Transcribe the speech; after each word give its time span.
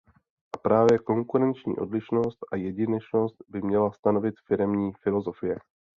A 0.53 0.57
právě 0.57 0.99
konkurenční 0.99 1.77
odlišnost 1.77 2.37
a 2.51 2.55
jedinečnost 2.55 3.35
by 3.49 3.61
měla 3.61 3.91
stanovit 3.91 4.35
firemní 4.47 4.91
filozofie. 5.03 5.55